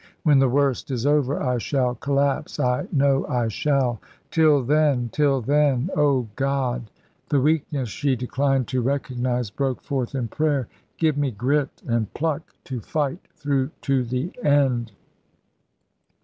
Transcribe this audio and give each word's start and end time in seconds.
When 0.23 0.39
the 0.39 0.49
worst 0.49 0.89
is 0.89 1.05
over, 1.05 1.39
I 1.39 1.59
shall 1.59 1.93
collapse 1.93 2.59
I 2.59 2.87
know 2.91 3.23
I 3.27 3.49
shall. 3.49 4.01
Till 4.31 4.63
then 4.63 5.09
till 5.11 5.41
then 5.41 5.91
Oh, 5.95 6.27
God" 6.35 6.89
the 7.29 7.39
weakness 7.39 7.89
she 7.89 8.15
declined 8.15 8.67
to 8.69 8.81
recognise 8.81 9.51
broke 9.51 9.79
forth 9.83 10.15
in 10.15 10.27
prayer 10.27 10.67
"give 10.97 11.19
me 11.19 11.29
grit 11.29 11.83
and 11.85 12.11
pluck 12.15 12.41
to 12.63 12.79
fight 12.79 13.19
through 13.35 13.69
to 13.83 14.03
the 14.03 14.31
end." 14.43 14.91